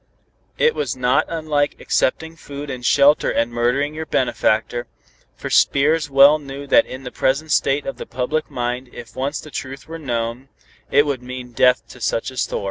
It 0.57 0.73
was 0.73 0.95
not 0.95 1.27
unlike 1.27 1.75
accepting 1.79 2.35
food 2.35 2.71
and 2.71 2.83
shelter 2.83 3.29
and 3.29 3.51
murdering 3.51 3.93
your 3.93 4.07
benefactor, 4.07 4.87
for 5.35 5.51
Spears 5.51 6.09
well 6.09 6.39
knew 6.39 6.65
that 6.65 6.87
in 6.87 7.03
the 7.03 7.11
present 7.11 7.51
state 7.51 7.85
of 7.85 7.97
the 7.97 8.07
public 8.07 8.49
mind 8.49 8.89
if 8.93 9.15
once 9.15 9.39
the 9.39 9.51
truth 9.51 9.87
were 9.87 9.99
known, 9.99 10.49
it 10.89 11.05
would 11.05 11.21
mean 11.21 11.51
death 11.51 11.87
to 11.89 12.01
such 12.01 12.31
as 12.31 12.47
Thor. 12.47 12.59